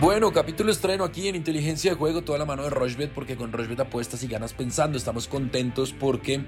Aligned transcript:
Bueno, 0.00 0.32
capítulo 0.32 0.70
estreno 0.70 1.02
aquí 1.02 1.26
en 1.26 1.34
Inteligencia 1.34 1.90
de 1.90 1.96
Juego, 1.96 2.22
toda 2.22 2.38
la 2.38 2.44
mano 2.44 2.62
de 2.62 2.70
Rochbet, 2.70 3.12
porque 3.12 3.36
con 3.36 3.50
Rochbet 3.50 3.80
apuestas 3.80 4.22
y 4.22 4.28
ganas 4.28 4.54
pensando. 4.54 4.96
Estamos 4.96 5.26
contentos 5.26 5.92
porque 5.92 6.40